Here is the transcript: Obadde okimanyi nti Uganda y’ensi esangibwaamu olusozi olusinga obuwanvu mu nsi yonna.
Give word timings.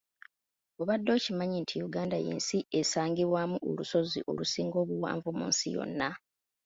Obadde 0.81 1.09
okimanyi 1.17 1.57
nti 1.63 1.75
Uganda 1.87 2.17
y’ensi 2.25 2.57
esangibwaamu 2.79 3.57
olusozi 3.69 4.19
olusinga 4.29 4.75
obuwanvu 4.83 5.27
mu 5.37 5.45
nsi 5.51 5.67
yonna. 5.75 6.09